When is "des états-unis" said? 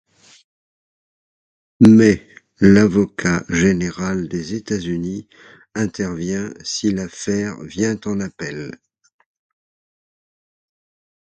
4.29-5.27